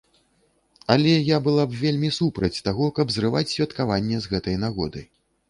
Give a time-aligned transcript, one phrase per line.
[0.93, 5.07] Але я была б вельмі супраць таго, каб зрываць святкаванне з гэтай нагоды.